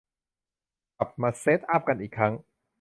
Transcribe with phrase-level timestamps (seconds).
[0.97, 2.33] กลับมาเซตอัพกันอีกครั้ง